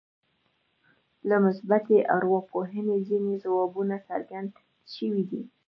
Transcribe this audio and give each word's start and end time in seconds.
له 1.29 1.35
مثبتې 1.45 1.97
ارواپوهنې 2.15 2.97
ځينې 3.07 3.33
ځوابونه 3.43 3.95
څرګند 4.07 4.51
شوي 4.95 5.23
دي. 5.29 5.41